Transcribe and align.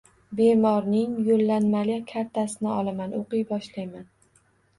Bemorning 0.37 1.11
yo`llanmali 1.27 1.99
kartasini 2.13 2.73
olaman, 2.79 3.15
o`qiy 3.21 3.45
boshlayman 3.53 4.11